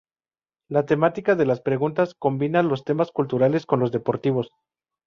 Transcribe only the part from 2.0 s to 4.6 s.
combina los temas culturales con los deportivos.